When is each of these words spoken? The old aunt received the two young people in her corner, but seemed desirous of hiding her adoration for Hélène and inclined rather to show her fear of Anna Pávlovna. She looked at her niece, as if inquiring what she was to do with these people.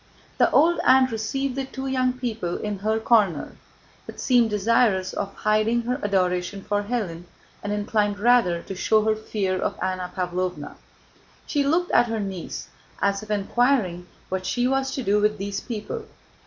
The 0.39 0.49
old 0.49 0.79
aunt 0.83 1.11
received 1.11 1.55
the 1.55 1.65
two 1.65 1.85
young 1.85 2.13
people 2.13 2.57
in 2.57 2.79
her 2.79 2.99
corner, 2.99 3.55
but 4.07 4.19
seemed 4.19 4.49
desirous 4.49 5.13
of 5.13 5.31
hiding 5.35 5.83
her 5.83 5.99
adoration 6.03 6.63
for 6.63 6.81
Hélène 6.81 7.25
and 7.61 7.71
inclined 7.71 8.17
rather 8.17 8.63
to 8.63 8.73
show 8.73 9.03
her 9.03 9.15
fear 9.15 9.59
of 9.61 9.77
Anna 9.79 10.11
Pávlovna. 10.15 10.73
She 11.45 11.63
looked 11.63 11.91
at 11.91 12.07
her 12.07 12.19
niece, 12.19 12.69
as 12.99 13.21
if 13.21 13.29
inquiring 13.29 14.07
what 14.29 14.47
she 14.47 14.65
was 14.67 14.89
to 14.95 15.03
do 15.03 15.21
with 15.21 15.37
these 15.37 15.59
people. 15.61 16.05